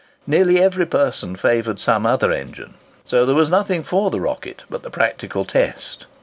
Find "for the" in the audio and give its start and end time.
3.83-4.19